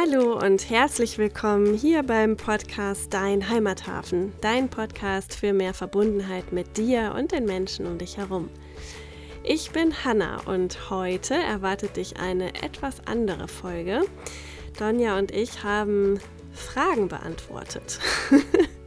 [0.00, 6.78] Hallo und herzlich willkommen hier beim Podcast Dein Heimathafen, dein Podcast für mehr Verbundenheit mit
[6.78, 8.48] dir und den Menschen um dich herum.
[9.44, 14.00] Ich bin Hanna und heute erwartet dich eine etwas andere Folge.
[14.78, 16.18] Donja und ich haben
[16.52, 17.98] Fragen beantwortet.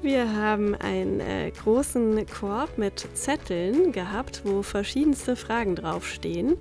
[0.00, 6.56] Wir haben einen äh, großen Korb mit Zetteln gehabt, wo verschiedenste Fragen draufstehen.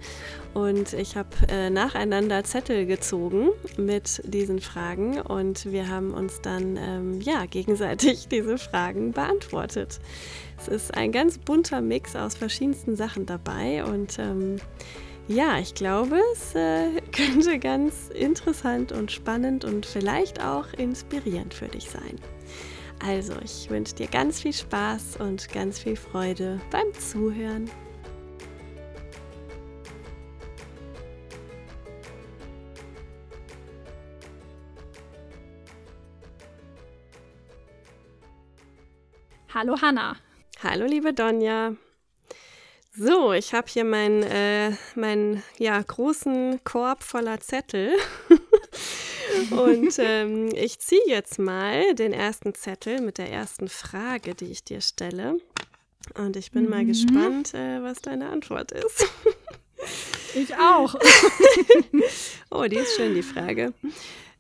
[0.54, 6.78] Und ich habe äh, nacheinander Zettel gezogen mit diesen Fragen und wir haben uns dann
[6.78, 10.00] ähm, ja, gegenseitig diese Fragen beantwortet.
[10.58, 14.58] Es ist ein ganz bunter Mix aus verschiedensten Sachen dabei und ähm,
[15.28, 21.68] ja, ich glaube, es äh, könnte ganz interessant und spannend und vielleicht auch inspirierend für
[21.68, 22.20] dich sein.
[23.00, 27.70] Also, ich wünsche dir ganz viel Spaß und ganz viel Freude beim Zuhören.
[39.54, 40.18] Hallo Hanna.
[40.62, 41.76] Hallo liebe Donja.
[42.92, 47.94] So, ich habe hier meinen äh, mein, ja, großen Korb voller Zettel.
[49.52, 54.64] Und ähm, ich ziehe jetzt mal den ersten Zettel mit der ersten Frage, die ich
[54.64, 55.38] dir stelle.
[56.14, 56.70] Und ich bin mhm.
[56.70, 59.08] mal gespannt, äh, was deine Antwort ist.
[60.36, 60.96] Ich auch.
[62.52, 63.74] oh, die ist schön, die Frage.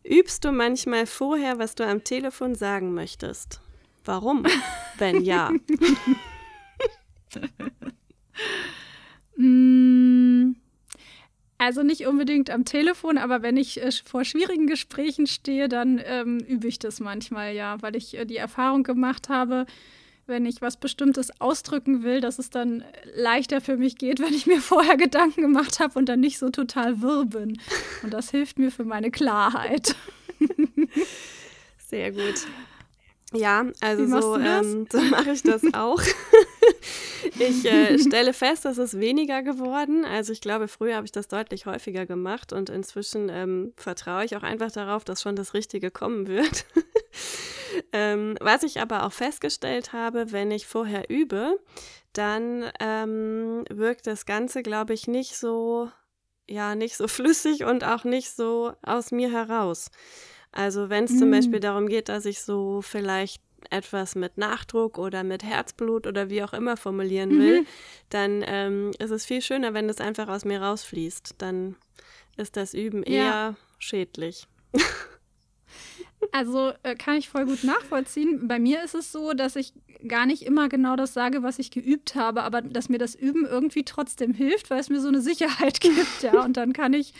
[0.04, 3.62] Übst du manchmal vorher, was du am Telefon sagen möchtest?
[4.04, 4.46] Warum?
[4.98, 5.52] Wenn ja.
[9.38, 10.05] mm.
[11.58, 16.40] Also nicht unbedingt am Telefon, aber wenn ich äh, vor schwierigen Gesprächen stehe, dann ähm,
[16.40, 19.66] übe ich das manchmal, ja, weil ich äh, die Erfahrung gemacht habe,
[20.28, 22.84] wenn ich was Bestimmtes ausdrücken will, dass es dann
[23.16, 26.50] leichter für mich geht, wenn ich mir vorher Gedanken gemacht habe und dann nicht so
[26.50, 27.60] total wirr bin.
[28.04, 29.96] Und das hilft mir für meine Klarheit.
[31.78, 32.46] Sehr gut.
[33.36, 36.02] Ja, also so, ähm, so mache ich das auch.
[37.40, 40.06] ich äh, stelle fest, dass es weniger geworden.
[40.06, 44.36] Also ich glaube, früher habe ich das deutlich häufiger gemacht und inzwischen ähm, vertraue ich
[44.36, 46.66] auch einfach darauf, dass schon das Richtige kommen wird.
[47.92, 51.60] ähm, was ich aber auch festgestellt habe, wenn ich vorher übe,
[52.14, 55.90] dann ähm, wirkt das Ganze, glaube ich, nicht so,
[56.48, 59.90] ja, nicht so flüssig und auch nicht so aus mir heraus.
[60.56, 61.18] Also wenn es mm.
[61.20, 66.30] zum Beispiel darum geht, dass ich so vielleicht etwas mit Nachdruck oder mit Herzblut oder
[66.30, 67.40] wie auch immer formulieren mhm.
[67.40, 67.66] will,
[68.10, 71.36] dann ähm, ist es viel schöner, wenn das einfach aus mir rausfließt.
[71.40, 71.76] Dann
[72.38, 73.56] ist das Üben eher ja.
[73.80, 74.48] schädlich.
[76.32, 78.48] Also äh, kann ich voll gut nachvollziehen.
[78.48, 79.74] Bei mir ist es so, dass ich
[80.08, 83.46] gar nicht immer genau das sage, was ich geübt habe, aber dass mir das Üben
[83.46, 86.44] irgendwie trotzdem hilft, weil es mir so eine Sicherheit gibt, ja.
[86.44, 87.14] Und dann kann ich,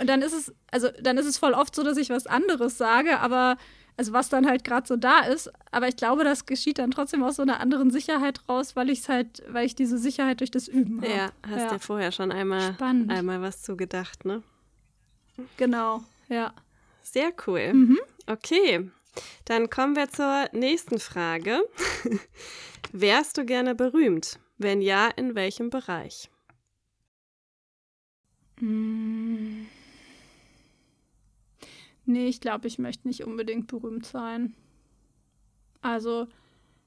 [0.00, 2.78] und dann ist es, also dann ist es voll oft so, dass ich was anderes
[2.78, 3.56] sage, aber
[3.96, 5.50] also was dann halt gerade so da ist.
[5.72, 9.00] Aber ich glaube, das geschieht dann trotzdem aus so einer anderen Sicherheit raus, weil ich
[9.00, 11.12] es halt, weil ich diese Sicherheit durch das Üben habe.
[11.12, 11.68] Ja, hast ja.
[11.70, 14.42] dir vorher schon einmal, einmal was zugedacht, ne?
[15.56, 16.52] Genau, ja.
[17.02, 17.72] Sehr cool.
[17.72, 17.98] Mhm.
[18.28, 18.90] Okay,
[19.46, 21.62] dann kommen wir zur nächsten Frage.
[22.92, 24.38] Wärst du gerne berühmt?
[24.58, 26.28] Wenn ja, in welchem Bereich?
[28.60, 29.64] Mmh.
[32.04, 34.54] Nee, ich glaube, ich möchte nicht unbedingt berühmt sein.
[35.80, 36.26] Also,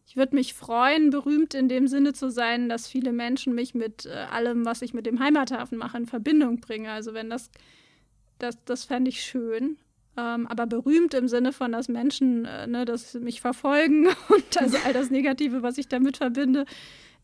[0.05, 4.05] ich würde mich freuen, berühmt in dem Sinne zu sein, dass viele Menschen mich mit
[4.05, 6.87] äh, allem, was ich mit dem Heimathafen mache, in Verbindung bringen.
[6.87, 7.49] Also, wenn das,
[8.37, 9.77] das, das fände ich schön.
[10.17, 14.77] Ähm, aber berühmt im Sinne von, dass Menschen, äh, ne, dass mich verfolgen und also
[14.85, 16.65] all das Negative, was ich damit verbinde.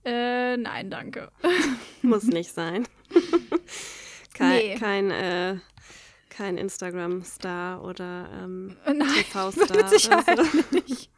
[0.05, 1.31] Äh, nein, danke.
[2.01, 2.87] Muss nicht sein.
[4.33, 4.75] kein, nee.
[4.75, 5.57] kein äh,
[6.29, 9.75] kein Instagram-Star oder ähm, TV-Star.
[9.75, 10.63] Mit Sicherheit so.
[10.71, 11.09] nicht.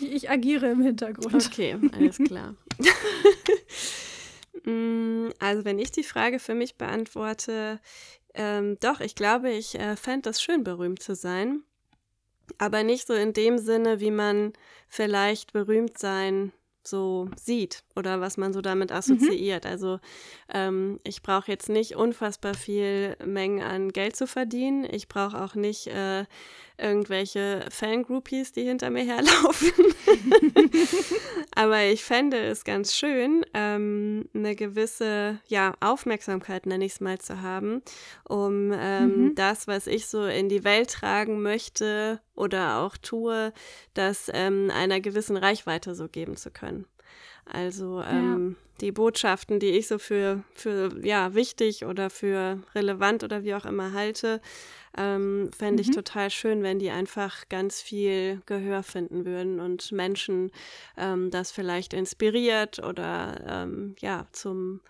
[0.00, 1.34] ich, ich agiere im Hintergrund.
[1.34, 2.54] Okay, alles klar.
[4.64, 7.80] Mm, also wenn ich die Frage für mich beantworte,
[8.38, 11.62] ähm, doch, ich glaube, ich äh, fände es schön, berühmt zu sein.
[12.56, 14.54] Aber nicht so in dem Sinne, wie man
[14.88, 16.52] vielleicht berühmt sein
[16.88, 18.96] so sieht oder was man so damit mhm.
[18.96, 19.64] assoziiert.
[19.64, 19.70] Mhm.
[19.70, 20.00] Also
[20.52, 24.86] ähm, ich brauche jetzt nicht unfassbar viel Mengen an Geld zu verdienen.
[24.90, 26.24] Ich brauche auch nicht äh,
[26.78, 29.72] irgendwelche Fangroupies, die hinter mir herlaufen.
[31.54, 37.18] Aber ich fände es ganz schön, ähm, eine gewisse ja, Aufmerksamkeit, nenne ich es mal,
[37.18, 37.82] zu haben,
[38.28, 39.34] um ähm, mhm.
[39.34, 43.52] das, was ich so in die Welt tragen möchte oder auch tue,
[43.94, 46.77] das ähm, einer gewissen Reichweite so geben zu können.
[47.50, 48.66] Also ähm, ja.
[48.80, 53.64] die Botschaften, die ich so für, für ja, wichtig oder für relevant oder wie auch
[53.64, 54.40] immer halte,
[54.96, 55.92] ähm, fände ich mhm.
[55.92, 60.50] total schön, wenn die einfach ganz viel Gehör finden würden und Menschen
[60.96, 64.80] ähm, das vielleicht inspiriert oder ähm, ja zum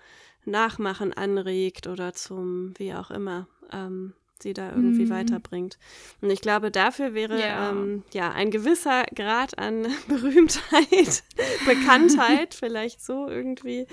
[0.44, 3.46] Nachmachen anregt oder zum wie auch immer.
[3.72, 5.10] Ähm, sie da irgendwie mhm.
[5.10, 5.78] weiterbringt.
[6.20, 7.70] Und ich glaube, dafür wäre ja.
[7.70, 11.22] Ähm, ja ein gewisser Grad an Berühmtheit,
[11.66, 13.86] Bekanntheit, vielleicht so irgendwie,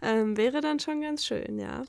[0.00, 1.84] ähm, wäre dann schon ganz schön, ja.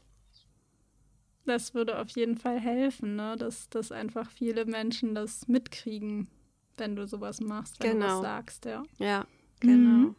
[1.45, 3.35] Das würde auf jeden Fall helfen, ne?
[3.37, 6.29] dass, dass einfach viele Menschen das mitkriegen,
[6.77, 8.05] wenn du sowas machst, wenn genau.
[8.05, 8.21] du was genau.
[8.21, 8.83] sagst, ja.
[8.97, 9.25] Ja,
[9.59, 9.89] genau.
[10.09, 10.15] Mhm.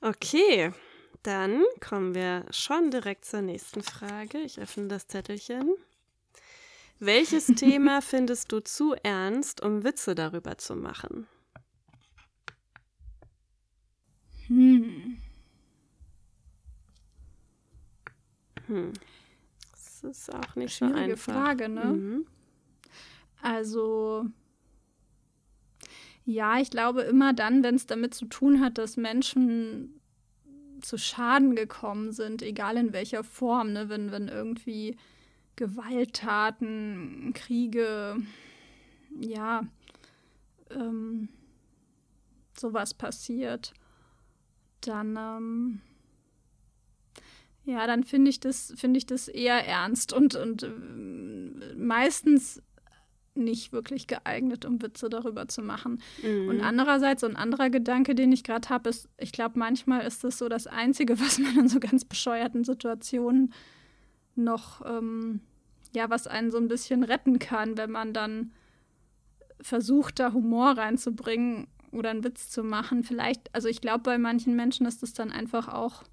[0.00, 0.72] Okay,
[1.22, 4.38] dann kommen wir schon direkt zur nächsten Frage.
[4.38, 5.74] Ich öffne das Zettelchen.
[6.98, 11.26] Welches Thema findest du zu ernst, um Witze darüber zu machen?
[14.46, 15.18] Hm.
[18.66, 18.92] Hm.
[19.70, 21.32] Das ist auch nicht Schwierige so einfach.
[21.32, 21.84] Frage, ne?
[21.84, 22.26] Mhm.
[23.42, 24.26] Also
[26.24, 30.00] ja, ich glaube immer dann, wenn es damit zu tun hat, dass Menschen
[30.80, 33.88] zu Schaden gekommen sind, egal in welcher Form, ne?
[33.88, 34.96] wenn, wenn irgendwie
[35.56, 38.16] Gewalttaten, Kriege,
[39.18, 39.66] ja,
[40.70, 41.28] ähm,
[42.58, 43.72] sowas passiert,
[44.82, 45.80] dann, ähm,
[47.64, 52.62] ja, dann finde ich das, finde ich das eher ernst und, und äh, meistens
[53.34, 56.02] nicht wirklich geeignet, um Witze darüber zu machen.
[56.22, 56.48] Mhm.
[56.48, 60.24] Und andererseits, so ein anderer Gedanke, den ich gerade habe, ist, ich glaube, manchmal ist
[60.24, 63.52] das so das Einzige, was man in so ganz bescheuerten Situationen
[64.36, 65.40] noch, ähm,
[65.94, 68.52] ja, was einen so ein bisschen retten kann, wenn man dann
[69.60, 73.04] versucht, da Humor reinzubringen oder einen Witz zu machen.
[73.04, 76.04] Vielleicht, also ich glaube, bei manchen Menschen ist das dann einfach auch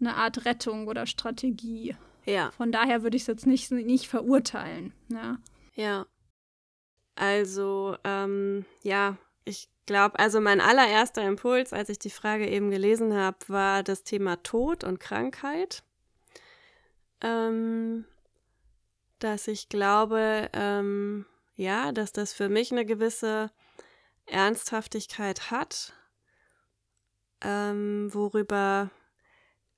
[0.00, 1.96] eine Art Rettung oder Strategie.
[2.26, 2.50] Ja.
[2.52, 4.92] Von daher würde ich es jetzt nicht, nicht verurteilen.
[5.08, 5.38] Ja.
[5.74, 6.06] Ja.
[7.16, 13.14] Also, ähm, ja, ich glaube, also mein allererster Impuls, als ich die Frage eben gelesen
[13.14, 15.82] habe, war das Thema Tod und Krankheit.
[17.22, 18.04] Ähm,
[19.18, 21.26] dass ich glaube, ähm,
[21.56, 23.50] ja, dass das für mich eine gewisse
[24.26, 25.92] Ernsthaftigkeit hat,
[27.42, 28.90] ähm, worüber,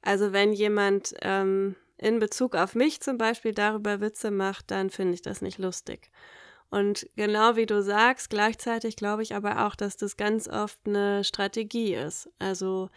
[0.01, 5.15] also wenn jemand ähm, in Bezug auf mich zum Beispiel darüber Witze macht, dann finde
[5.15, 6.11] ich das nicht lustig.
[6.71, 11.23] Und genau wie du sagst, gleichzeitig glaube ich aber auch, dass das ganz oft eine
[11.23, 12.31] Strategie ist.
[12.39, 12.89] Also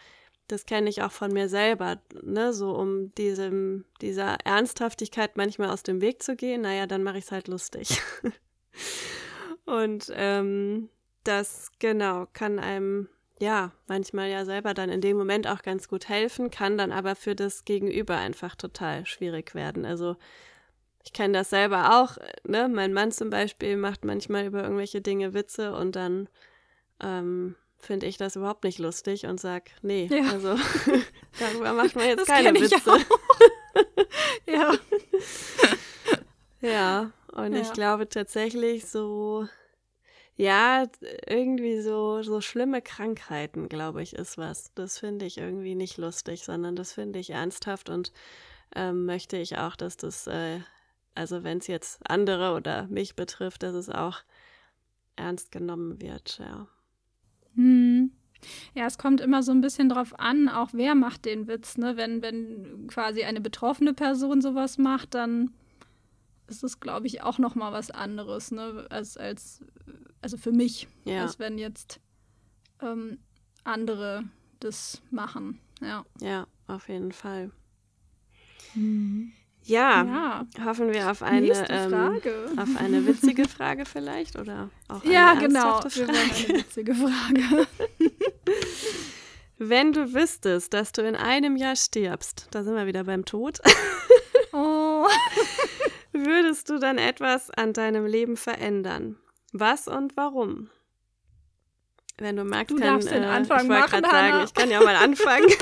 [0.48, 5.82] das kenne ich auch von mir selber, ne, so um diesem, dieser Ernsthaftigkeit manchmal aus
[5.82, 8.00] dem Weg zu gehen, naja, dann mache ich es halt lustig.
[9.64, 10.88] Und ähm,
[11.24, 13.08] das, genau, kann einem,
[13.40, 17.16] ja, manchmal ja selber dann in dem Moment auch ganz gut helfen, kann dann aber
[17.16, 19.84] für das Gegenüber einfach total schwierig werden.
[19.84, 20.16] Also
[21.04, 25.34] ich kenne das selber auch, ne, mein Mann zum Beispiel macht manchmal über irgendwelche Dinge
[25.34, 26.28] Witze und dann,
[27.02, 30.30] ähm, finde ich das überhaupt nicht lustig und sag, nee, ja.
[30.30, 30.56] also
[31.38, 32.80] darüber macht man jetzt das keine Witze.
[34.46, 34.74] ja.
[36.60, 37.60] ja, und ja.
[37.60, 39.46] ich glaube tatsächlich so,
[40.36, 40.84] ja,
[41.26, 44.72] irgendwie so, so schlimme Krankheiten, glaube ich, ist was.
[44.74, 48.12] Das finde ich irgendwie nicht lustig, sondern das finde ich ernsthaft und
[48.74, 50.60] ähm, möchte ich auch, dass das, äh,
[51.14, 54.18] also wenn es jetzt andere oder mich betrifft, dass es auch
[55.16, 56.68] ernst genommen wird, ja.
[57.56, 58.12] Hm.
[58.74, 61.96] Ja, es kommt immer so ein bisschen drauf an, auch wer macht den Witz, ne?
[61.96, 65.52] Wenn, wenn quasi eine betroffene Person sowas macht, dann
[66.46, 68.86] ist es, glaube ich, auch noch mal was anderes, ne?
[68.90, 69.64] Als, als
[70.20, 71.22] also für mich, ja.
[71.22, 72.00] als wenn jetzt
[72.80, 73.18] ähm,
[73.64, 74.24] andere
[74.60, 75.60] das machen.
[75.80, 76.04] Ja.
[76.20, 77.50] Ja, auf jeden Fall.
[78.74, 79.32] Mhm.
[79.66, 82.20] Ja, ja, hoffen wir auf eine, ähm,
[82.56, 85.80] auf eine witzige Frage vielleicht oder auch eine Ja, genau.
[85.82, 87.66] Wollen eine witzige Frage.
[89.58, 93.58] Wenn du wüsstest, dass du in einem Jahr stirbst, da sind wir wieder beim Tod,
[94.52, 95.08] oh.
[96.12, 99.16] würdest du dann etwas an deinem Leben verändern?
[99.52, 100.70] Was und warum?
[102.18, 104.96] Wenn du magst, du kann, den äh, Anfang ich gerade sagen, ich kann ja mal
[104.96, 105.50] anfangen.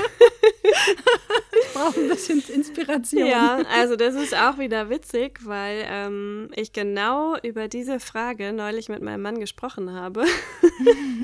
[1.75, 3.25] ich brauche ein bisschen Inspiration.
[3.25, 8.87] Ja, also das ist auch wieder witzig, weil ähm, ich genau über diese Frage neulich
[8.87, 10.25] mit meinem Mann gesprochen habe.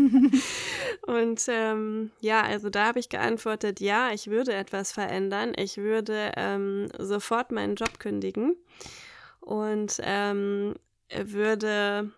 [1.08, 5.54] Und ähm, ja, also da habe ich geantwortet, ja, ich würde etwas verändern.
[5.56, 8.56] Ich würde ähm, sofort meinen Job kündigen
[9.40, 10.76] und ähm,
[11.10, 12.12] würde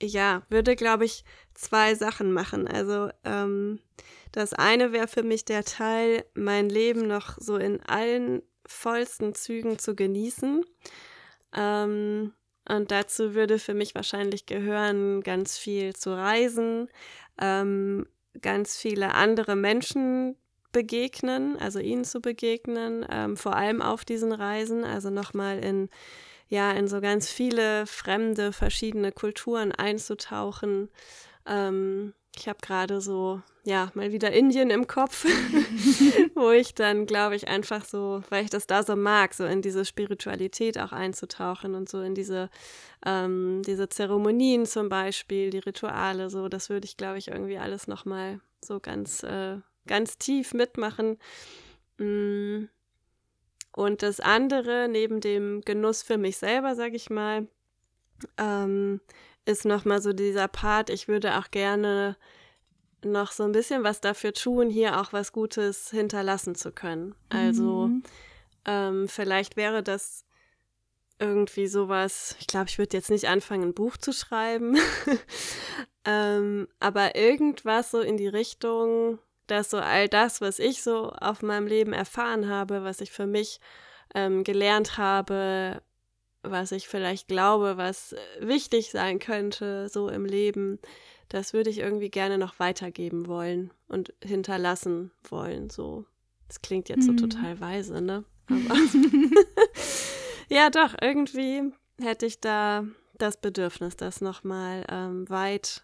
[0.00, 1.24] ja, würde, glaube ich,
[1.54, 2.68] zwei Sachen machen.
[2.68, 3.80] Also ähm,
[4.32, 9.78] das eine wäre für mich der Teil, mein Leben noch so in allen vollsten Zügen
[9.78, 10.64] zu genießen.
[11.56, 12.32] Ähm,
[12.68, 16.88] und dazu würde für mich wahrscheinlich gehören, ganz viel zu reisen,
[17.40, 18.06] ähm,
[18.42, 20.36] ganz viele andere Menschen
[20.70, 25.88] begegnen, also ihnen zu begegnen, ähm, vor allem auf diesen Reisen, also nochmal in
[26.48, 30.88] ja in so ganz viele fremde, verschiedene Kulturen einzutauchen.
[31.46, 35.24] Ähm, ich habe gerade so, ja, mal wieder Indien im Kopf,
[36.34, 39.62] wo ich dann, glaube ich, einfach so, weil ich das da so mag, so in
[39.62, 42.48] diese Spiritualität auch einzutauchen und so in diese,
[43.04, 47.88] ähm, diese Zeremonien zum Beispiel, die Rituale, so, das würde ich, glaube ich, irgendwie alles
[47.88, 51.18] nochmal so ganz, äh, ganz tief mitmachen.
[51.98, 52.64] Mm.
[53.72, 57.46] Und das andere, neben dem Genuss für mich selber, sage ich mal,
[58.36, 59.00] ähm,
[59.48, 62.16] ist nochmal so dieser Part, ich würde auch gerne
[63.02, 67.14] noch so ein bisschen was dafür tun, hier auch was Gutes hinterlassen zu können.
[67.30, 68.02] Also mhm.
[68.66, 70.24] ähm, vielleicht wäre das
[71.18, 74.76] irgendwie sowas, ich glaube, ich würde jetzt nicht anfangen, ein Buch zu schreiben,
[76.04, 81.42] ähm, aber irgendwas so in die Richtung, dass so all das, was ich so auf
[81.42, 83.60] meinem Leben erfahren habe, was ich für mich
[84.14, 85.80] ähm, gelernt habe,
[86.50, 90.78] was ich vielleicht glaube, was wichtig sein könnte, so im Leben,
[91.28, 95.70] das würde ich irgendwie gerne noch weitergeben wollen und hinterlassen wollen.
[95.70, 96.04] So,
[96.46, 97.18] das klingt jetzt so hm.
[97.18, 98.24] total weise, ne?
[98.48, 98.76] Aber
[100.48, 102.84] ja, doch, irgendwie hätte ich da
[103.18, 105.82] das Bedürfnis, das nochmal ähm, weit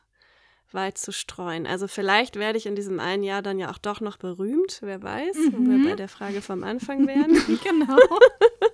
[0.75, 1.66] weit zu streuen.
[1.66, 5.02] Also vielleicht werde ich in diesem einen Jahr dann ja auch doch noch berühmt, wer
[5.02, 5.52] weiß, mhm.
[5.52, 5.85] wo wir mhm.
[5.85, 7.33] bei der Frage vom Anfang wären.
[7.64, 7.97] genau.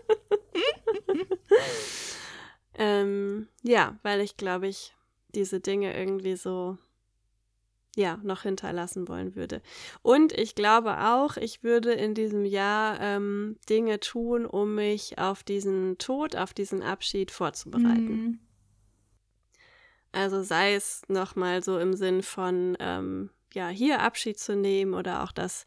[2.75, 4.95] ähm, ja, weil ich glaube ich
[5.35, 6.79] diese Dinge irgendwie so
[7.97, 9.63] ja, noch hinterlassen wollen würde.
[10.03, 15.43] Und ich glaube auch, ich würde in diesem Jahr ähm, Dinge tun, um mich auf
[15.43, 18.13] diesen Tod, auf diesen Abschied vorzubereiten.
[18.13, 18.39] Mhm.
[20.13, 25.23] Also sei es nochmal so im Sinn von, ähm, ja, hier Abschied zu nehmen oder
[25.23, 25.67] auch das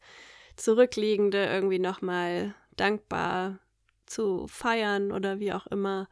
[0.56, 3.60] Zurückliegende irgendwie nochmal dankbar
[4.06, 6.08] zu feiern oder wie auch immer.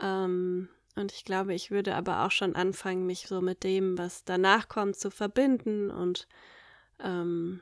[0.00, 4.24] Ähm, und ich glaube, ich würde aber auch schon anfangen, mich so mit dem, was
[4.24, 6.26] danach kommt, zu verbinden und
[7.00, 7.60] ähm,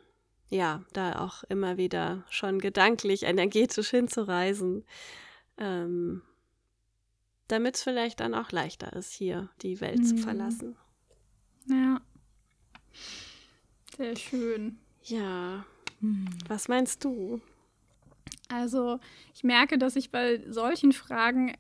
[0.49, 4.85] ja, da auch immer wieder schon gedanklich, energetisch hinzureisen.
[5.59, 6.23] Ähm,
[7.49, 10.05] damit es vielleicht dann auch leichter ist, hier die Welt mhm.
[10.05, 10.77] zu verlassen.
[11.69, 12.01] Ja.
[13.97, 14.79] Sehr schön.
[15.03, 15.65] Ja.
[16.01, 16.29] Mhm.
[16.49, 17.41] Was meinst du?
[18.49, 19.01] Also,
[19.35, 21.55] ich merke, dass ich bei solchen Fragen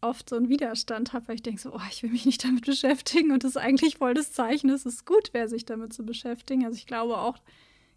[0.00, 2.64] oft so einen Widerstand habe, weil ich denke so, oh, ich will mich nicht damit
[2.66, 6.04] beschäftigen und das ist eigentlich voll das Zeichen, es ist gut, wer sich damit zu
[6.04, 6.64] beschäftigen.
[6.64, 7.38] Also ich glaube auch,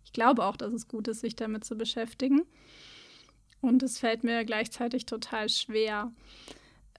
[0.04, 2.42] ich glaube auch, dass es gut ist, sich damit zu beschäftigen.
[3.62, 6.12] Und es fällt mir gleichzeitig total schwer.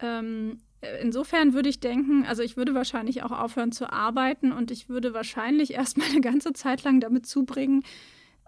[0.00, 0.60] Ähm,
[1.02, 5.12] insofern würde ich denken, also ich würde wahrscheinlich auch aufhören zu arbeiten und ich würde
[5.12, 7.84] wahrscheinlich erstmal eine ganze Zeit lang damit zubringen,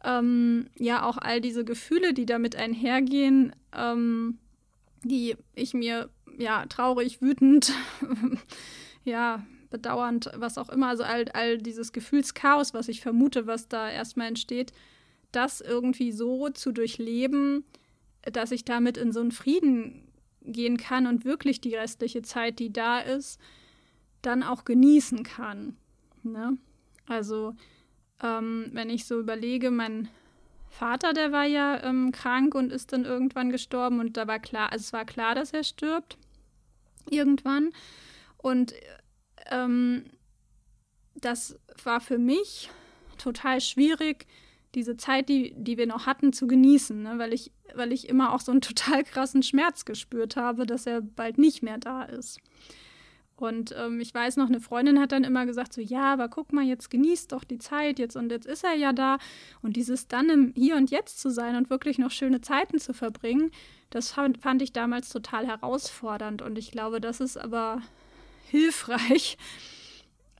[0.06, 4.38] ähm, ja auch all diese Gefühle, die damit einhergehen, ähm,
[5.02, 6.08] die ich mir
[6.38, 7.72] ja traurig, wütend,
[9.04, 13.90] ja bedauernd, was auch immer, also all, all dieses Gefühlschaos, was ich vermute, was da
[13.90, 14.72] erstmal entsteht,
[15.32, 17.64] das irgendwie so zu durchleben,
[18.22, 20.06] dass ich damit in so einen Frieden
[20.42, 23.40] gehen kann und wirklich die restliche Zeit, die da ist,
[24.22, 25.76] dann auch genießen kann.
[26.22, 26.56] Ne?
[27.06, 27.54] Also
[28.22, 30.08] ähm, wenn ich so überlege, mein
[30.70, 34.72] Vater, der war ja ähm, krank und ist dann irgendwann gestorben und da war klar,
[34.72, 36.18] also es war klar, dass er stirbt
[37.08, 37.70] irgendwann
[38.36, 38.74] und
[39.50, 40.04] ähm,
[41.14, 42.70] das war für mich
[43.18, 44.26] total schwierig,
[44.74, 47.18] diese Zeit, die, die wir noch hatten, zu genießen, ne?
[47.18, 51.00] weil, ich, weil ich immer auch so einen total krassen Schmerz gespürt habe, dass er
[51.00, 52.38] bald nicht mehr da ist.
[53.36, 56.52] Und ähm, ich weiß noch, eine Freundin hat dann immer gesagt, so ja, aber guck
[56.52, 59.18] mal, jetzt genießt doch die Zeit jetzt und jetzt ist er ja da.
[59.62, 62.94] Und dieses dann im Hier und Jetzt zu sein und wirklich noch schöne Zeiten zu
[62.94, 63.50] verbringen,
[63.90, 66.40] das fand, fand ich damals total herausfordernd.
[66.40, 67.82] Und ich glaube, das ist aber
[68.50, 69.36] hilfreich,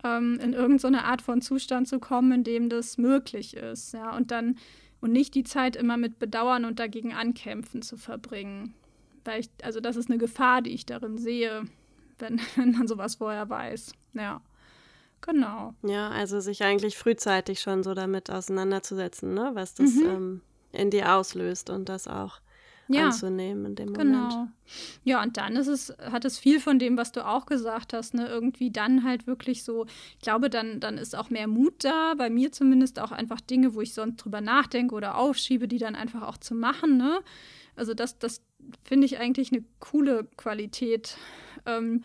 [0.02, 3.92] ähm, in irgendeine Art von Zustand zu kommen, in dem das möglich ist.
[3.92, 4.56] Ja, und dann
[5.00, 8.74] und nicht die Zeit immer mit Bedauern und dagegen ankämpfen zu verbringen.
[9.24, 11.64] Weil ich, also das ist eine Gefahr, die ich darin sehe,
[12.18, 13.92] wenn, wenn man sowas vorher weiß.
[14.14, 14.40] Ja.
[15.22, 15.74] Genau.
[15.82, 19.50] Ja, also sich eigentlich frühzeitig schon so damit auseinanderzusetzen, ne?
[19.54, 20.06] was das mhm.
[20.06, 20.40] ähm,
[20.72, 22.40] in dir auslöst und das auch
[22.88, 24.30] ja, anzunehmen in dem Moment.
[24.30, 24.48] Genau.
[25.04, 28.14] Ja, und dann ist es, hat es viel von dem, was du auch gesagt hast,
[28.14, 28.28] ne?
[28.28, 32.30] Irgendwie dann halt wirklich so, ich glaube, dann, dann ist auch mehr Mut da, bei
[32.30, 36.22] mir zumindest auch einfach Dinge, wo ich sonst drüber nachdenke oder aufschiebe, die dann einfach
[36.22, 37.20] auch zu machen, ne?
[37.74, 38.42] Also das, das
[38.84, 41.16] finde ich eigentlich eine coole Qualität.
[41.64, 42.04] Ähm,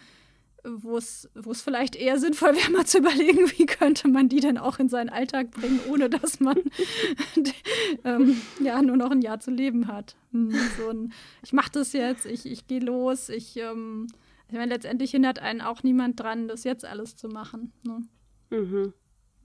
[0.64, 1.28] wo es
[1.64, 5.10] vielleicht eher sinnvoll wäre, mal zu überlegen, wie könnte man die denn auch in seinen
[5.10, 6.58] Alltag bringen, ohne dass man
[8.04, 10.16] ähm, ja nur noch ein Jahr zu leben hat.
[10.32, 11.14] Hm, so ein,
[11.44, 14.08] ich mache das jetzt, ich, ich gehe los, ich, ähm,
[14.48, 17.72] ich meine, letztendlich hindert einen auch niemand dran, das jetzt alles zu machen.
[17.84, 18.02] Ne?
[18.50, 18.94] Mhm.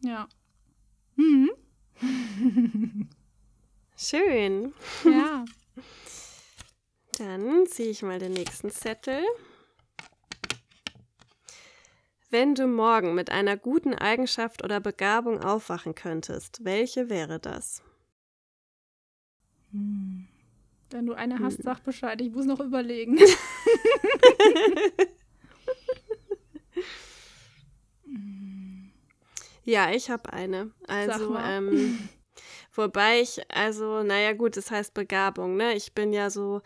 [0.04, 0.28] Ja.
[1.16, 1.50] Mhm.
[3.96, 4.74] Schön.
[5.04, 5.44] Ja.
[7.18, 9.24] Dann ziehe ich mal den nächsten Zettel.
[12.28, 17.82] Wenn du morgen mit einer guten Eigenschaft oder Begabung aufwachen könntest, welche wäre das?
[19.70, 20.28] Hm.
[20.90, 21.64] Wenn du eine hast, hm.
[21.64, 22.20] sag Bescheid.
[22.20, 23.18] Ich muss noch überlegen.
[29.64, 30.70] ja, ich habe eine.
[30.86, 31.98] Also, ähm,
[32.76, 35.74] wobei ich, also, naja, gut, das heißt Begabung, ne?
[35.74, 36.62] Ich bin ja so,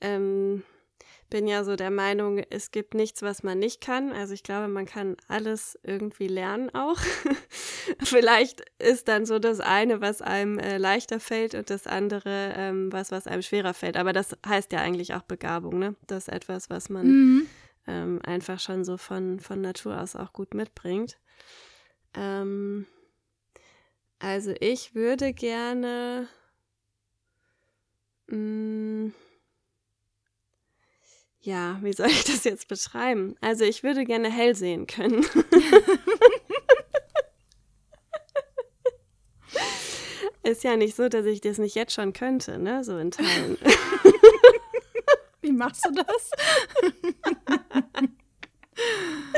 [0.00, 0.62] ähm,
[1.34, 4.12] bin ja so der Meinung, es gibt nichts, was man nicht kann.
[4.12, 7.00] Also ich glaube, man kann alles irgendwie lernen auch.
[8.04, 12.92] Vielleicht ist dann so das eine, was einem äh, leichter fällt und das andere, ähm,
[12.92, 13.96] was, was einem schwerer fällt.
[13.96, 15.96] Aber das heißt ja eigentlich auch Begabung, ne?
[16.06, 17.46] Das ist etwas, was man mhm.
[17.88, 21.18] ähm, einfach schon so von, von Natur aus auch gut mitbringt.
[22.16, 22.86] Ähm,
[24.24, 26.28] also ich würde gerne.
[28.28, 29.12] Mh, mm,
[31.40, 33.36] ja, wie soll ich das jetzt beschreiben?
[33.42, 35.26] Also ich würde gerne hell sehen können.
[40.42, 42.82] Ist ja nicht so, dass ich das nicht jetzt schon könnte, ne?
[42.82, 43.58] So in Teilen.
[45.42, 46.30] Wie machst du das?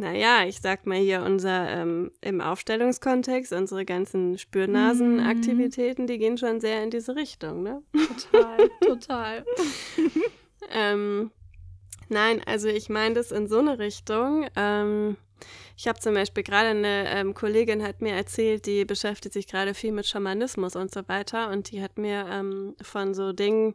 [0.00, 6.58] naja, ich sag mal hier unser ähm, im Aufstellungskontext, unsere ganzen Spürnasenaktivitäten, die gehen schon
[6.58, 7.82] sehr in diese Richtung, ne?
[7.92, 9.44] Total, total.
[10.72, 11.32] Ähm,
[12.08, 14.46] nein, also ich meine das in so eine Richtung.
[14.54, 15.16] Ähm,
[15.76, 19.74] ich habe zum Beispiel gerade eine ähm, Kollegin hat mir erzählt, die beschäftigt sich gerade
[19.74, 23.74] viel mit Schamanismus und so weiter und die hat mir ähm, von so Dingen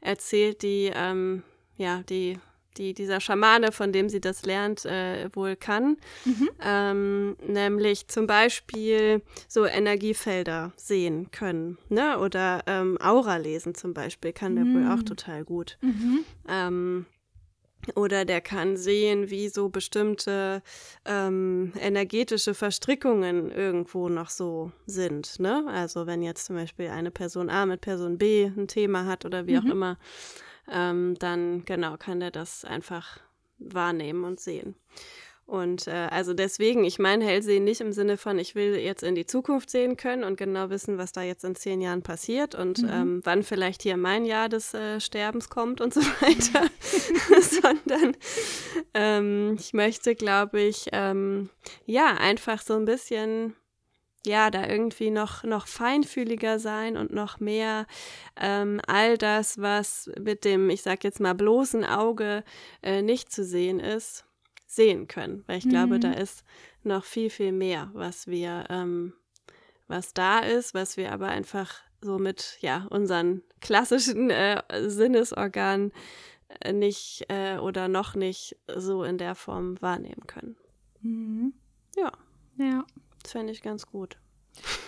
[0.00, 1.42] erzählt, die ähm,
[1.76, 2.38] ja die
[2.76, 5.96] die dieser Schamane, von dem sie das lernt, äh, wohl kann.
[6.24, 6.50] Mhm.
[6.64, 11.78] Ähm, nämlich zum Beispiel so Energiefelder sehen können.
[11.88, 12.18] Ne?
[12.18, 14.74] Oder ähm, Aura lesen zum Beispiel kann der mhm.
[14.74, 15.06] wohl auch mhm.
[15.06, 15.78] total gut.
[15.80, 16.24] Mhm.
[16.48, 17.06] Ähm,
[17.94, 20.62] oder der kann sehen, wie so bestimmte
[21.06, 25.40] ähm, energetische Verstrickungen irgendwo noch so sind.
[25.40, 25.64] Ne?
[25.68, 29.46] Also wenn jetzt zum Beispiel eine Person A mit Person B ein Thema hat oder
[29.46, 29.70] wie auch mhm.
[29.70, 29.98] immer
[30.70, 33.20] ähm, dann genau kann der das einfach
[33.58, 34.74] wahrnehmen und sehen.
[35.50, 39.16] Und äh, also deswegen, ich meine Hellsehen nicht im Sinne von, ich will jetzt in
[39.16, 42.82] die Zukunft sehen können und genau wissen, was da jetzt in zehn Jahren passiert und
[42.82, 42.88] mhm.
[42.88, 46.70] ähm, wann vielleicht hier mein Jahr des äh, Sterbens kommt und so weiter,
[47.40, 48.16] sondern
[48.94, 51.50] ähm, ich möchte, glaube ich, ähm,
[51.84, 53.56] ja, einfach so ein bisschen
[54.26, 57.86] ja, da irgendwie noch, noch feinfühliger sein und noch mehr
[58.36, 62.44] ähm, all das, was mit dem, ich sag jetzt mal, bloßen Auge
[62.82, 64.24] äh, nicht zu sehen ist,
[64.66, 65.42] sehen können.
[65.46, 65.70] Weil ich mhm.
[65.70, 66.44] glaube, da ist
[66.82, 69.14] noch viel, viel mehr, was wir, ähm,
[69.88, 75.92] was da ist, was wir aber einfach so mit, ja, unseren klassischen äh, Sinnesorganen
[76.60, 80.56] äh, nicht äh, oder noch nicht so in der Form wahrnehmen können.
[81.00, 81.54] Mhm.
[81.96, 82.12] Ja.
[82.56, 82.84] Ja.
[83.22, 84.18] Das fände ich ganz gut.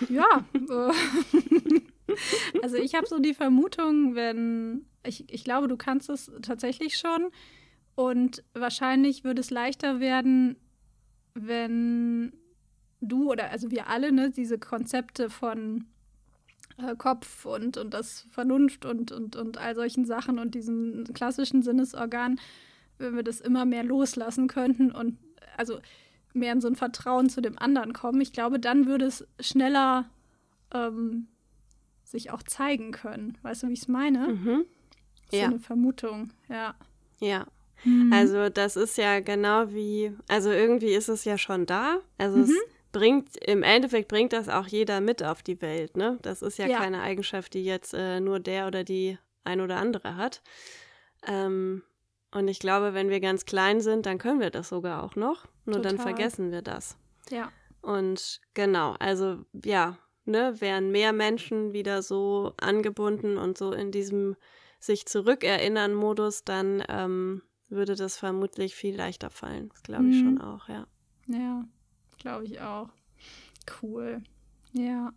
[0.09, 0.45] Ja.
[0.55, 0.93] Äh,
[2.63, 7.31] also ich habe so die Vermutung, wenn, ich, ich glaube, du kannst es tatsächlich schon.
[7.95, 10.57] Und wahrscheinlich würde es leichter werden,
[11.35, 12.33] wenn
[13.01, 15.87] du oder also wir alle, ne, diese Konzepte von
[16.79, 21.63] äh, Kopf und, und das Vernunft und, und, und all solchen Sachen und diesen klassischen
[21.63, 22.41] Sinnesorgan,
[22.99, 25.19] wenn wir das immer mehr loslassen könnten und
[25.57, 25.81] also
[26.35, 30.09] mehr in so ein Vertrauen zu dem anderen kommen, ich glaube, dann würde es schneller
[30.73, 31.29] ähm,
[32.05, 33.39] sich auch zeigen können.
[33.43, 34.29] Weißt du, wie ich es meine?
[34.29, 34.65] Mhm.
[35.31, 35.47] Ist ja.
[35.47, 36.75] eine Vermutung, ja.
[37.19, 37.47] Ja.
[37.85, 38.13] Mhm.
[38.13, 41.99] Also das ist ja genau wie, also irgendwie ist es ja schon da.
[42.19, 42.45] Also mhm.
[42.45, 42.53] es
[42.93, 46.19] bringt, im Endeffekt bringt das auch jeder mit auf die Welt, ne?
[46.23, 46.79] Das ist ja, ja.
[46.79, 50.43] keine Eigenschaft, die jetzt äh, nur der oder die ein oder andere hat.
[51.27, 51.83] Ähm,
[52.33, 55.47] und ich glaube, wenn wir ganz klein sind, dann können wir das sogar auch noch.
[55.65, 55.93] Nur Total.
[55.93, 56.97] dann vergessen wir das.
[57.31, 57.53] Ja.
[57.83, 64.37] Und genau, also ja, ne, wären mehr Menschen wieder so angebunden und so in diesem
[64.79, 69.69] sich zurückerinnern Modus, dann ähm, würde das vermutlich viel leichter fallen.
[69.69, 70.25] Das glaube ich mhm.
[70.25, 70.87] schon auch, ja.
[71.29, 71.65] Ja,
[72.19, 72.89] glaube ich auch.
[73.81, 74.23] Cool.
[74.73, 75.13] Ja.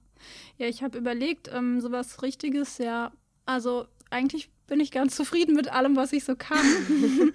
[0.57, 3.11] Ja, ich habe überlegt, ähm, sowas Richtiges, ja.
[3.45, 6.65] Also eigentlich bin ich ganz zufrieden mit allem, was ich so kann.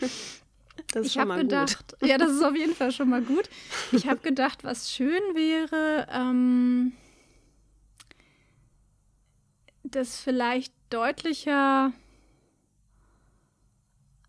[0.92, 2.08] Das ist ich schon mal gedacht, gut.
[2.08, 3.48] Ja, das ist auf jeden Fall schon mal gut.
[3.92, 6.92] Ich habe gedacht, was schön wäre, ähm,
[9.84, 11.92] das vielleicht deutlicher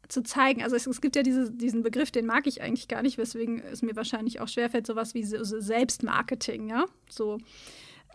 [0.07, 0.61] zu zeigen.
[0.61, 3.61] Also es, es gibt ja diese, diesen Begriff, den mag ich eigentlich gar nicht, weswegen
[3.61, 6.85] es mir wahrscheinlich auch schwerfällt, sowas wie so, Selbstmarketing, ja.
[7.09, 7.39] So.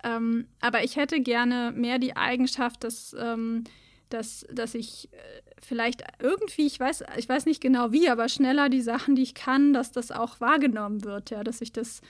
[0.04, 3.64] Ähm, aber ich hätte gerne mehr die Eigenschaft, dass, ähm,
[4.08, 5.16] dass, dass ich äh,
[5.60, 9.34] vielleicht irgendwie, ich weiß, ich weiß nicht genau wie, aber schneller die Sachen, die ich
[9.34, 12.00] kann, dass das auch wahrgenommen wird, ja, dass ich das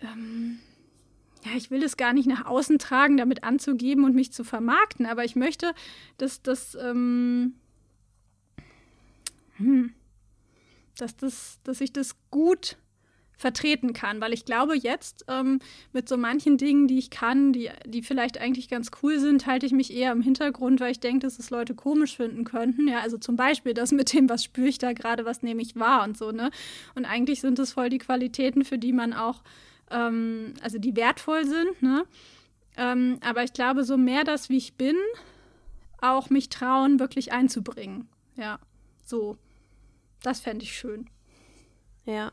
[0.00, 0.58] ähm,
[1.44, 5.06] ja, ich will das gar nicht nach außen tragen, damit anzugeben und mich zu vermarkten,
[5.06, 5.74] aber ich möchte,
[6.18, 7.54] dass das, ähm,
[9.56, 9.92] hm,
[10.96, 12.76] dass das, dass ich das gut
[13.42, 15.58] vertreten kann, weil ich glaube, jetzt ähm,
[15.92, 19.66] mit so manchen Dingen, die ich kann, die, die vielleicht eigentlich ganz cool sind, halte
[19.66, 22.88] ich mich eher im Hintergrund, weil ich denke, dass es Leute komisch finden könnten.
[22.88, 25.76] Ja, also zum Beispiel das mit dem, was spüre ich da gerade, was nehme ich
[25.76, 26.50] wahr und so, ne?
[26.94, 29.42] Und eigentlich sind es voll die Qualitäten, für die man auch
[29.90, 32.06] ähm, also die wertvoll sind, ne?
[32.76, 34.96] Ähm, aber ich glaube, so mehr das, wie ich bin,
[36.00, 38.08] auch mich trauen, wirklich einzubringen.
[38.36, 38.58] Ja,
[39.04, 39.36] so.
[40.22, 41.10] Das fände ich schön.
[42.06, 42.32] Ja.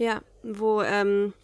[0.00, 1.34] Ja, wo ähm,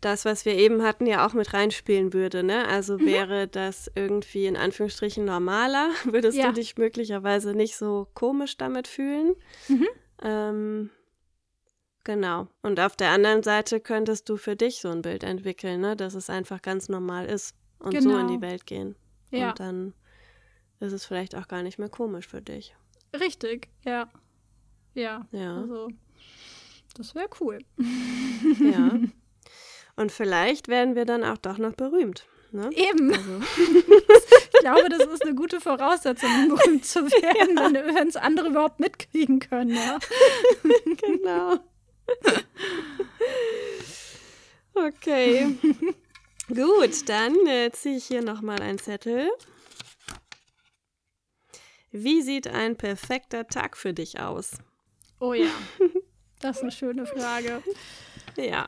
[0.00, 2.66] das, was wir eben hatten, ja auch mit reinspielen würde, ne?
[2.66, 3.04] Also mhm.
[3.04, 6.46] wäre das irgendwie in Anführungsstrichen normaler, würdest ja.
[6.46, 9.34] du dich möglicherweise nicht so komisch damit fühlen.
[9.68, 9.88] Mhm.
[10.22, 10.90] Ähm,
[12.04, 12.48] Genau.
[12.62, 15.96] Und auf der anderen Seite könntest du für dich so ein Bild entwickeln, ne?
[15.96, 18.12] dass es einfach ganz normal ist und genau.
[18.12, 18.50] so in die genau.
[18.50, 18.96] Welt gehen.
[19.30, 19.50] Ja.
[19.50, 19.94] Und dann
[20.80, 22.74] ist es vielleicht auch gar nicht mehr komisch für dich.
[23.12, 24.08] Richtig, ja.
[24.94, 25.26] Ja.
[25.30, 25.58] Ja.
[25.58, 25.90] Also,
[26.94, 27.58] das wäre cool.
[28.60, 28.98] Ja.
[29.96, 32.26] Und vielleicht werden wir dann auch doch noch berühmt.
[32.52, 32.70] Ne?
[32.72, 33.12] Eben.
[33.12, 33.40] Also.
[34.52, 37.94] ich glaube, das ist eine gute Voraussetzung, um berühmt zu werden, ja.
[37.94, 39.74] wenn es andere überhaupt mitkriegen können.
[39.74, 39.98] Ja.
[41.00, 41.58] genau.
[44.74, 45.54] okay.
[46.48, 49.30] Gut, dann äh, ziehe ich hier nochmal einen Zettel.
[51.92, 54.52] Wie sieht ein perfekter Tag für dich aus?
[55.20, 55.50] Oh ja,
[56.40, 57.62] das ist eine schöne Frage.
[58.36, 58.66] Ja,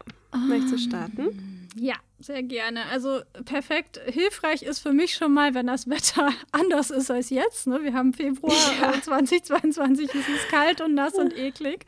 [0.48, 1.68] möchtest du starten?
[1.74, 2.85] Ja, sehr gerne.
[2.87, 7.66] Also perfekt, hilfreich ist für mich schon mal, wenn das Wetter anders ist als jetzt.
[7.66, 7.82] Ne?
[7.82, 9.00] Wir haben Februar ja.
[9.00, 11.87] 2022, es ist kalt und nass und eklig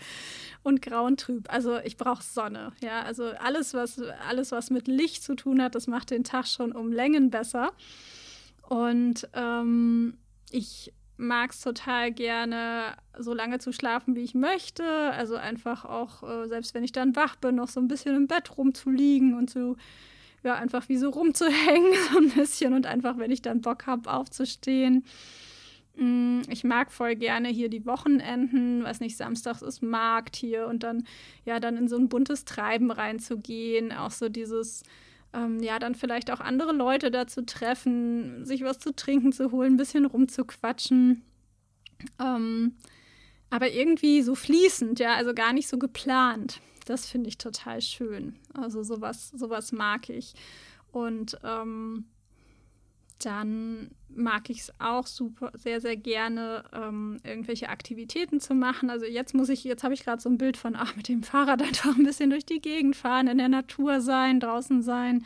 [0.62, 1.52] und grau und trüb.
[1.52, 2.72] Also ich brauche Sonne.
[2.80, 6.46] Ja, also alles was, alles, was mit Licht zu tun hat, das macht den Tag
[6.46, 7.72] schon um Längen besser.
[8.68, 10.16] Und ähm,
[10.50, 14.84] ich mag es total gerne, so lange zu schlafen, wie ich möchte.
[14.84, 18.26] Also einfach auch, äh, selbst wenn ich dann wach bin, noch so ein bisschen im
[18.26, 19.76] Bett rumzuliegen und so,
[20.42, 24.12] ja, einfach wie so rumzuhängen, so ein bisschen und einfach, wenn ich dann Bock habe,
[24.12, 25.04] aufzustehen.
[25.96, 30.82] Mm, ich mag voll gerne hier die Wochenenden, weiß nicht, samstags ist Markt hier und
[30.82, 31.06] dann,
[31.44, 34.82] ja, dann in so ein buntes Treiben reinzugehen, auch so dieses,
[35.34, 39.50] ähm, ja, dann vielleicht auch andere Leute da zu treffen, sich was zu trinken zu
[39.50, 41.22] holen, ein bisschen rumzuquatschen.
[42.20, 42.76] Ähm,
[43.50, 46.60] aber irgendwie so fließend, ja, also gar nicht so geplant.
[46.86, 48.36] Das finde ich total schön.
[48.52, 50.34] Also sowas, sowas mag ich.
[50.92, 52.04] Und ähm,
[53.18, 58.90] dann mag ich es auch super, sehr, sehr gerne, ähm, irgendwelche Aktivitäten zu machen.
[58.90, 61.22] Also jetzt muss ich, jetzt habe ich gerade so ein Bild von, ach, mit dem
[61.22, 65.24] Fahrrad einfach ein bisschen durch die Gegend fahren, in der Natur sein, draußen sein.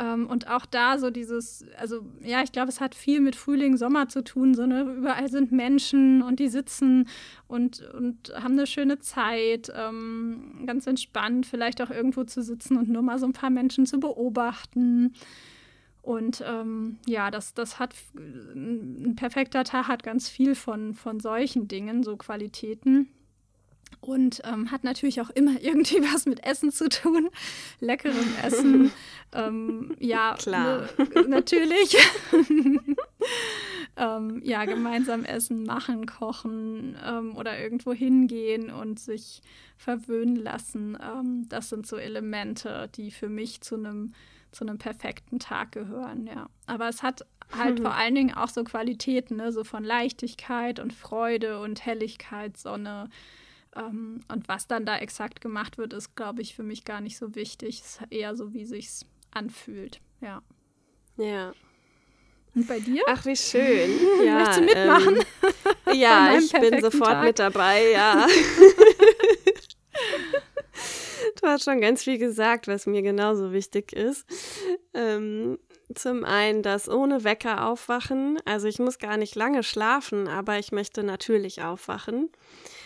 [0.00, 3.76] Ähm, und auch da so dieses, also ja, ich glaube, es hat viel mit Frühling,
[3.76, 4.54] Sommer zu tun.
[4.54, 4.82] So, ne?
[4.82, 7.06] Überall sind Menschen und die sitzen
[7.46, 12.88] und, und haben eine schöne Zeit, ähm, ganz entspannt, vielleicht auch irgendwo zu sitzen und
[12.88, 15.14] nur mal so ein paar Menschen zu beobachten.
[16.02, 21.68] Und ähm, ja, das, das hat ein perfekter Tag hat ganz viel von, von solchen
[21.68, 23.08] Dingen, so Qualitäten.
[24.00, 27.28] Und ähm, hat natürlich auch immer irgendwie was mit Essen zu tun.
[27.80, 28.92] Leckerem Essen.
[29.32, 30.88] ähm, ja, klar.
[30.96, 31.96] Ne, natürlich.
[33.96, 39.42] ähm, ja, gemeinsam essen, machen, kochen ähm, oder irgendwo hingehen und sich
[39.76, 40.96] verwöhnen lassen.
[41.02, 44.14] Ähm, das sind so Elemente, die für mich zu einem
[44.52, 46.48] zu einem perfekten Tag gehören, ja.
[46.66, 47.82] Aber es hat halt mhm.
[47.82, 49.52] vor allen Dingen auch so Qualitäten, ne?
[49.52, 53.08] so von Leichtigkeit und Freude und Helligkeit, Sonne.
[53.76, 57.16] Ähm, und was dann da exakt gemacht wird, ist, glaube ich, für mich gar nicht
[57.16, 57.80] so wichtig.
[57.80, 60.42] Es ist eher so, wie sich's anfühlt, ja.
[61.16, 61.52] Ja.
[62.54, 63.02] Und bei dir?
[63.06, 63.90] Ach, wie schön.
[64.24, 65.16] Ja, Möchtest du mitmachen?
[65.86, 67.24] Ähm, ja, ich bin sofort Tag.
[67.24, 68.26] mit dabei, ja.
[71.40, 74.26] du hast schon ganz viel gesagt, was mir genauso wichtig ist.
[74.94, 75.58] Ähm,
[75.94, 78.38] zum einen das ohne Wecker aufwachen.
[78.44, 82.30] Also ich muss gar nicht lange schlafen, aber ich möchte natürlich aufwachen.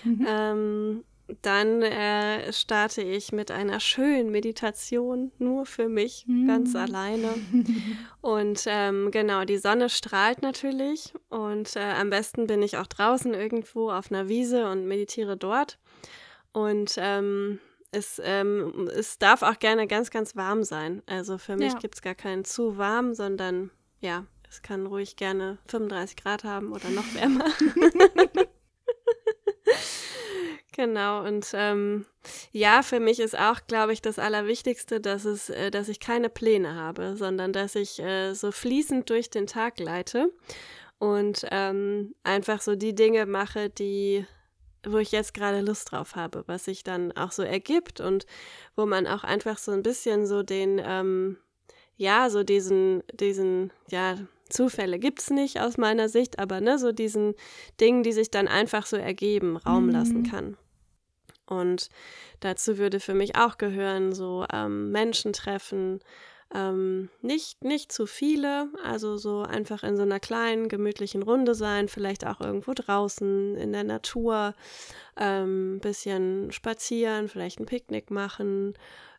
[0.04, 0.26] Mhm.
[0.28, 1.04] Ähm,
[1.40, 6.46] dann äh, starte ich mit einer schönen Meditation, nur für mich, mhm.
[6.46, 7.34] ganz alleine.
[8.20, 11.14] Und ähm, genau, die Sonne strahlt natürlich.
[11.30, 15.78] Und äh, am besten bin ich auch draußen irgendwo auf einer Wiese und meditiere dort.
[16.52, 17.58] Und ähm,
[17.94, 21.02] es, ähm, es darf auch gerne ganz, ganz warm sein.
[21.06, 21.78] Also für mich ja.
[21.78, 26.72] gibt es gar keinen zu warm, sondern ja, es kann ruhig gerne 35 Grad haben
[26.72, 27.46] oder noch wärmer.
[30.76, 32.04] Genau, und ähm,
[32.50, 36.28] ja, für mich ist auch, glaube ich, das Allerwichtigste, dass es, äh, dass ich keine
[36.28, 40.32] Pläne habe, sondern dass ich äh, so fließend durch den Tag leite
[40.98, 44.26] und ähm, einfach so die Dinge mache, die,
[44.90, 48.26] wo ich jetzt gerade Lust drauf habe, was sich dann auch so ergibt und
[48.76, 51.38] wo man auch einfach so ein bisschen so den, ähm,
[51.96, 54.18] ja, so diesen, diesen, ja,
[54.48, 57.34] Zufälle gibt es nicht aus meiner Sicht, aber ne, so diesen
[57.80, 59.92] Dingen, die sich dann einfach so ergeben, Raum mhm.
[59.92, 60.56] lassen kann.
[61.46, 61.88] Und
[62.40, 66.00] dazu würde für mich auch gehören, so ähm, Menschen treffen,
[66.52, 71.88] ähm, nicht, nicht zu viele, also so einfach in so einer kleinen, gemütlichen Runde sein,
[71.88, 74.54] vielleicht auch irgendwo draußen in der Natur,
[75.16, 78.74] ein ähm, bisschen spazieren, vielleicht ein Picknick machen.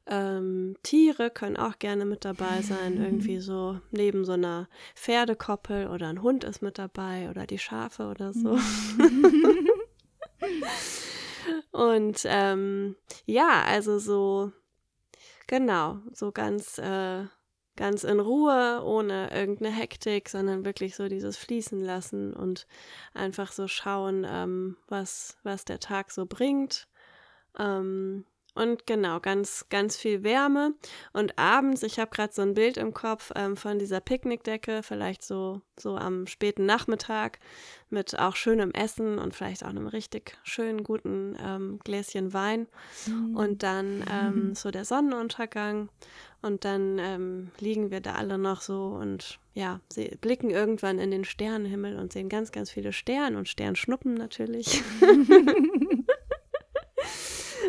[0.08, 6.08] Ähm, Tiere können auch gerne mit dabei sein, irgendwie so neben so einer Pferdekoppel oder
[6.08, 8.58] ein Hund ist mit dabei oder die Schafe oder so.
[11.72, 14.52] Und ähm, ja, also so,
[15.48, 17.26] genau, so ganz, äh,
[17.76, 22.68] ganz in Ruhe, ohne irgendeine Hektik, sondern wirklich so dieses Fließen lassen und
[23.14, 26.88] einfach so schauen, ähm, was, was der Tag so bringt.
[27.60, 30.74] Ähm, und genau, ganz, ganz viel Wärme.
[31.12, 35.24] Und abends, ich habe gerade so ein Bild im Kopf ähm, von dieser Picknickdecke, vielleicht
[35.24, 37.40] so, so am späten Nachmittag
[37.90, 42.68] mit auch schönem Essen und vielleicht auch einem richtig schönen, guten ähm, Gläschen Wein.
[43.08, 43.36] Mhm.
[43.36, 45.90] Und dann ähm, so der Sonnenuntergang.
[46.42, 51.10] Und dann ähm, liegen wir da alle noch so und ja, sie blicken irgendwann in
[51.10, 54.84] den Sternenhimmel und sehen ganz, ganz viele Sterne und Sternschnuppen natürlich.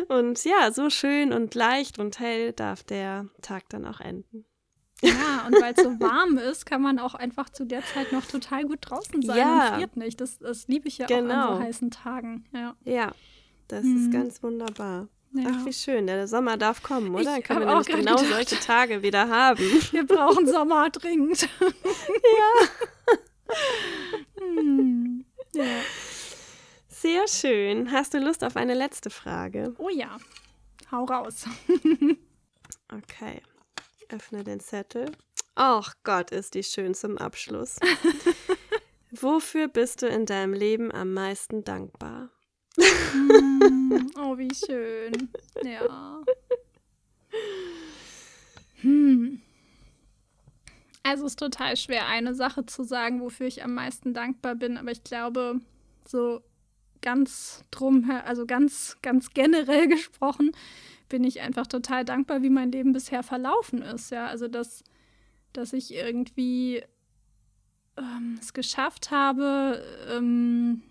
[0.07, 4.45] Und ja, so schön und leicht und hell darf der Tag dann auch enden.
[5.01, 8.25] Ja, und weil es so warm ist, kann man auch einfach zu der Zeit noch
[8.25, 9.69] total gut draußen sein ja.
[9.69, 10.19] und friert nicht.
[10.19, 11.19] Das, das liebe ich ja genau.
[11.19, 11.65] auch an so genau.
[11.67, 12.45] heißen Tagen.
[12.51, 13.11] Ja, ja
[13.67, 13.97] das mhm.
[13.97, 15.07] ist ganz wunderbar.
[15.33, 15.49] Ja.
[15.51, 16.07] Ach, wie schön.
[16.07, 17.25] Der Sommer darf kommen, oder?
[17.25, 18.33] Dann können wir nämlich genau gedacht.
[18.33, 19.59] solche Tage wieder haben.
[19.91, 21.47] Wir brauchen Sommer dringend.
[21.59, 22.67] ja.
[24.39, 25.25] hm.
[25.53, 25.63] Ja.
[26.99, 27.91] Sehr schön.
[27.91, 29.75] Hast du Lust auf eine letzte Frage?
[29.77, 30.17] Oh ja.
[30.91, 31.45] Hau raus.
[32.91, 33.43] okay.
[34.09, 35.11] Öffne den Zettel.
[35.53, 37.77] Ach Gott, ist die schön zum Abschluss.
[39.11, 42.31] Wofür bist du in deinem Leben am meisten dankbar?
[42.77, 45.29] mm, oh, wie schön.
[45.63, 46.23] Ja.
[48.81, 49.39] Hm.
[51.03, 54.77] Also es ist total schwer, eine Sache zu sagen, wofür ich am meisten dankbar bin,
[54.77, 55.61] aber ich glaube,
[56.07, 56.41] so
[57.01, 60.51] ganz drum, also ganz, ganz generell gesprochen,
[61.09, 64.11] bin ich einfach total dankbar, wie mein Leben bisher verlaufen ist.
[64.11, 64.83] Ja, also dass,
[65.53, 66.83] dass ich irgendwie
[67.97, 70.81] ähm, es geschafft habe, ähm,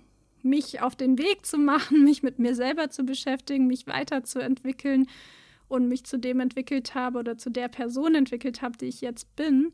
[0.43, 5.09] mich auf den Weg zu machen, mich mit mir selber zu beschäftigen, mich weiterzuentwickeln
[5.69, 9.35] und mich zu dem entwickelt habe oder zu der Person entwickelt habe, die ich jetzt
[9.37, 9.73] bin.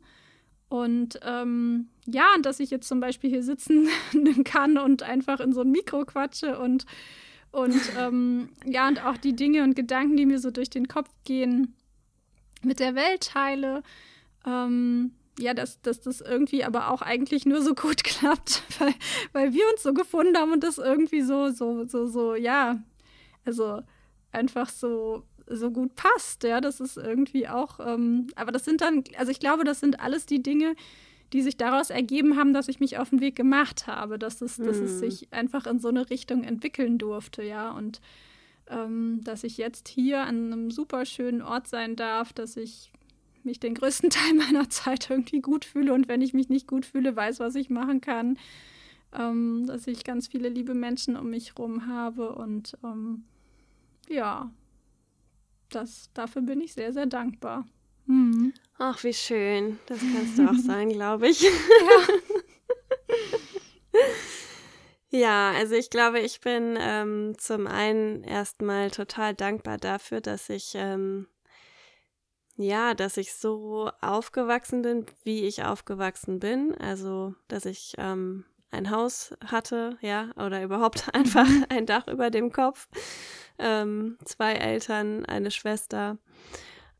[0.73, 3.89] Und ähm, ja, und dass ich jetzt zum Beispiel hier sitzen
[4.43, 6.87] kann und einfach in so ein Mikro quatsche und,
[7.51, 11.11] und ähm, ja, und auch die Dinge und Gedanken, die mir so durch den Kopf
[11.25, 11.75] gehen,
[12.63, 13.83] mit der Welt teile.
[14.47, 18.95] Ähm, ja, dass, dass das irgendwie aber auch eigentlich nur so gut klappt, weil,
[19.31, 22.81] weil wir uns so gefunden haben und das irgendwie so, so, so, so, ja,
[23.45, 23.83] also
[24.31, 26.43] einfach so so gut passt.
[26.43, 29.99] Ja, das ist irgendwie auch, ähm, aber das sind dann, also ich glaube, das sind
[29.99, 30.75] alles die Dinge,
[31.33, 34.57] die sich daraus ergeben haben, dass ich mich auf den Weg gemacht habe, dass es,
[34.57, 34.65] hm.
[34.65, 34.99] dass es hm.
[34.99, 37.71] sich einfach in so eine Richtung entwickeln durfte, ja.
[37.71, 38.01] Und
[38.67, 42.91] ähm, dass ich jetzt hier an einem super schönen Ort sein darf, dass ich
[43.43, 46.85] mich den größten Teil meiner Zeit irgendwie gut fühle und wenn ich mich nicht gut
[46.85, 48.37] fühle, weiß, was ich machen kann.
[49.15, 53.23] Ähm, dass ich ganz viele liebe Menschen um mich herum habe und ähm,
[54.09, 54.49] ja,
[55.75, 57.65] das, dafür bin ich sehr, sehr dankbar.
[58.05, 58.53] Mhm.
[58.77, 59.79] Ach, wie schön.
[59.87, 61.41] Das kannst du auch sein, glaube ich.
[61.41, 61.49] Ja.
[65.15, 70.73] Ja, also ich glaube, ich bin ähm, zum einen erstmal total dankbar dafür, dass ich
[70.73, 71.27] ähm,
[72.55, 76.75] ja, dass ich so aufgewachsen bin, wie ich aufgewachsen bin.
[76.79, 82.51] Also, dass ich ähm, ein Haus hatte, ja, oder überhaupt einfach ein Dach über dem
[82.51, 82.87] Kopf.
[83.59, 86.17] Ähm, zwei Eltern, eine Schwester.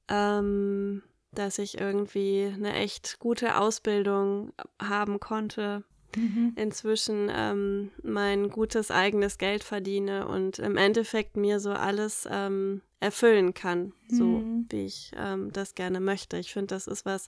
[0.07, 5.83] Ähm, dass ich irgendwie eine echt gute Ausbildung haben konnte
[6.15, 6.53] mhm.
[6.55, 13.53] inzwischen ähm, mein gutes eigenes Geld verdiene und im Endeffekt mir so alles ähm, erfüllen
[13.53, 14.65] kann, so mhm.
[14.69, 16.37] wie ich ähm, das gerne möchte.
[16.37, 17.27] Ich finde, das ist was,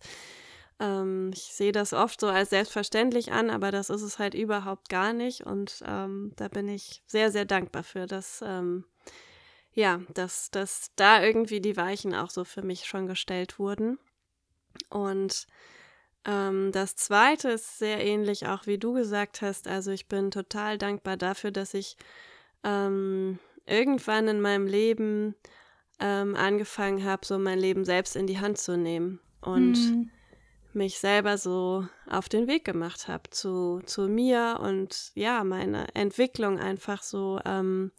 [0.80, 4.90] ähm, ich sehe das oft so als selbstverständlich an, aber das ist es halt überhaupt
[4.90, 8.86] gar nicht und ähm, da bin ich sehr, sehr dankbar für, dass ähm,
[9.76, 14.00] ja, dass, dass da irgendwie die Weichen auch so für mich schon gestellt wurden.
[14.90, 15.48] Und
[16.26, 19.68] ähm, das zweite ist sehr ähnlich, auch wie du gesagt hast.
[19.68, 21.98] Also ich bin total dankbar dafür, dass ich
[22.64, 25.36] ähm, irgendwann in meinem Leben
[26.00, 30.10] ähm, angefangen habe, so mein Leben selbst in die Hand zu nehmen und mhm.
[30.74, 36.60] mich selber so auf den Weg gemacht habe zu, zu mir und ja, meine Entwicklung
[36.60, 37.92] einfach so ähm,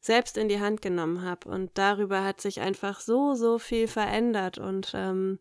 [0.00, 1.48] selbst in die Hand genommen habe.
[1.48, 5.38] Und darüber hat sich einfach so, so viel verändert und ähm,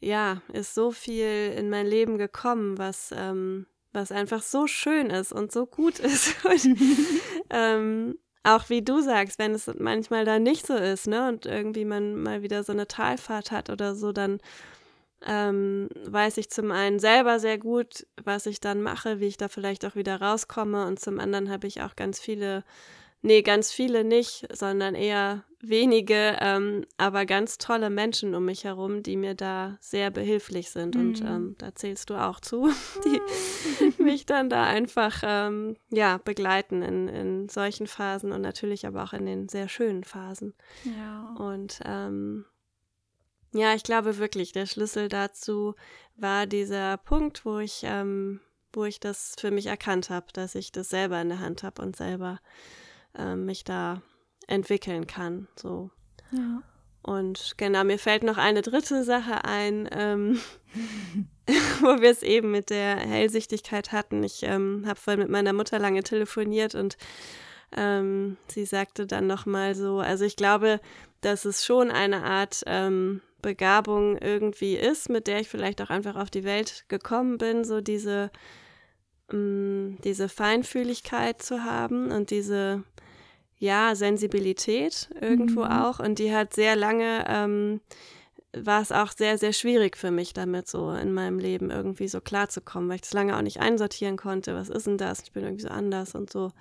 [0.00, 5.32] ja, ist so viel in mein Leben gekommen, was, ähm, was einfach so schön ist
[5.32, 6.44] und so gut ist.
[6.44, 6.78] Und,
[7.50, 11.86] ähm, auch wie du sagst, wenn es manchmal dann nicht so ist, ne, und irgendwie
[11.86, 14.38] man mal wieder so eine Talfahrt hat oder so, dann
[15.26, 19.48] ähm, weiß ich zum einen selber sehr gut, was ich dann mache, wie ich da
[19.48, 22.64] vielleicht auch wieder rauskomme und zum anderen habe ich auch ganz viele
[23.24, 29.02] Nee, ganz viele nicht, sondern eher wenige, ähm, aber ganz tolle Menschen um mich herum,
[29.02, 30.94] die mir da sehr behilflich sind.
[30.94, 31.00] Mhm.
[31.00, 32.68] Und ähm, da zählst du auch zu,
[33.06, 39.02] die mich dann da einfach ähm, ja, begleiten in, in solchen Phasen und natürlich aber
[39.02, 40.52] auch in den sehr schönen Phasen.
[40.84, 41.34] Ja.
[41.38, 42.44] Und ähm,
[43.52, 45.76] ja, ich glaube wirklich, der Schlüssel dazu
[46.14, 48.40] war dieser Punkt, wo ich, ähm,
[48.74, 51.80] wo ich das für mich erkannt habe, dass ich das selber in der Hand habe
[51.80, 52.38] und selber
[53.16, 54.02] äh, mich da
[54.46, 55.48] entwickeln kann.
[55.56, 55.90] So.
[56.32, 56.62] Ja.
[57.02, 60.40] Und genau, mir fällt noch eine dritte Sache ein, ähm,
[61.80, 64.22] wo wir es eben mit der Hellsichtigkeit hatten.
[64.22, 66.96] Ich ähm, habe vorhin mit meiner Mutter lange telefoniert und
[67.76, 70.80] ähm, sie sagte dann nochmal so, also ich glaube,
[71.20, 76.16] dass es schon eine Art ähm, Begabung irgendwie ist, mit der ich vielleicht auch einfach
[76.16, 78.30] auf die Welt gekommen bin, so diese,
[79.30, 82.82] ähm, diese Feinfühligkeit zu haben und diese
[83.64, 85.70] ja, Sensibilität irgendwo mhm.
[85.70, 85.98] auch.
[85.98, 87.80] Und die hat sehr lange, ähm,
[88.52, 92.20] war es auch sehr, sehr schwierig für mich damit so in meinem Leben irgendwie so
[92.20, 94.54] klarzukommen, weil ich das lange auch nicht einsortieren konnte.
[94.54, 95.22] Was ist denn das?
[95.22, 96.52] Ich bin irgendwie so anders und so.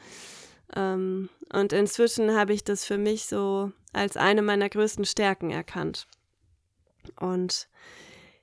[0.76, 6.08] Ähm, und inzwischen habe ich das für mich so als eine meiner größten Stärken erkannt.
[7.20, 7.68] Und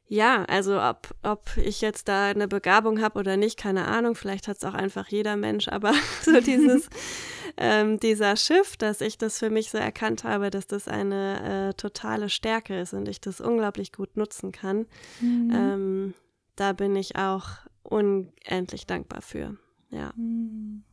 [0.06, 4.16] ja, also ob, ob ich jetzt da eine Begabung habe oder nicht, keine Ahnung.
[4.16, 6.88] Vielleicht hat es auch einfach jeder Mensch, aber so dieses,
[7.60, 11.74] ähm, dieser Schiff, dass ich das für mich so erkannt habe, dass das eine äh,
[11.74, 14.86] totale Stärke ist und ich das unglaublich gut nutzen kann,
[15.20, 15.52] mhm.
[15.54, 16.14] ähm,
[16.56, 17.48] da bin ich auch
[17.82, 19.56] unendlich dankbar für.
[19.90, 20.12] Ja.
[20.16, 20.84] Mhm.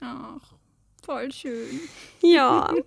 [0.00, 0.54] Ach,
[1.04, 1.80] voll schön.
[2.22, 2.74] Ja.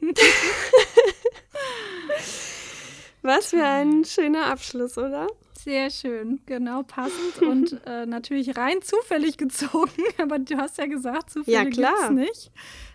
[3.22, 5.28] Was für ein schöner Abschluss, oder?
[5.64, 11.30] Sehr schön, genau passend und äh, natürlich rein zufällig gezogen, aber du hast ja gesagt,
[11.30, 12.52] zufällig ja, gibt's nicht.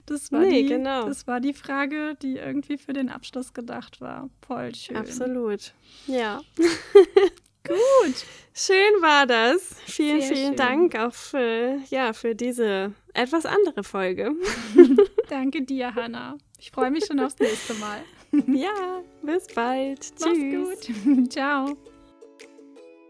[0.08, 1.06] Das war, nee, die, genau.
[1.06, 4.30] das war die Frage, die irgendwie für den Abschluss gedacht war.
[4.46, 4.96] Voll schön.
[4.96, 5.74] Absolut.
[6.06, 6.40] Ja.
[7.68, 8.14] Gut.
[8.54, 9.76] Schön war das.
[9.84, 10.56] Vielen, Sehr vielen schön.
[10.56, 14.32] Dank auch für, ja, für diese etwas andere Folge.
[15.28, 16.38] Danke dir, Hanna.
[16.58, 18.00] Ich freue mich schon aufs nächste Mal.
[18.46, 19.98] ja, bis bald.
[20.20, 20.86] Mach's Tschüss.
[21.04, 21.32] gut.
[21.32, 21.76] Ciao.